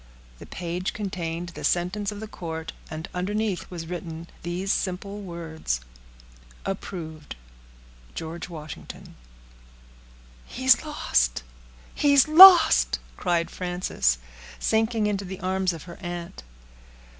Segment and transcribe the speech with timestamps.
[0.39, 5.79] The paper contained the sentence of the court, and underneath was written these simple words,—
[6.65, 8.39] "Approved—GEO.
[8.49, 9.13] WASHINGTON."
[10.47, 11.43] "He's lost,
[11.93, 14.17] he's lost!" cried Frances,
[14.57, 16.41] sinking into the arms of her aunt.